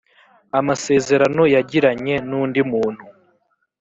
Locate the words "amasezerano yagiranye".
0.59-2.15